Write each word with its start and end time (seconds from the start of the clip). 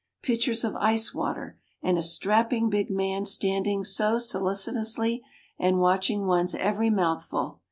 Pitchers 0.23 0.63
of 0.63 0.75
ice 0.77 1.13
water 1.13 1.59
and 1.83 1.95
a 1.95 2.01
strapping 2.01 2.71
big 2.71 2.89
man 2.89 3.23
standing 3.23 3.83
so 3.83 4.17
solicitously 4.17 5.21
and 5.59 5.79
watching 5.79 6.25
one's 6.25 6.55
every 6.55 6.89
mouthful. 6.89 7.59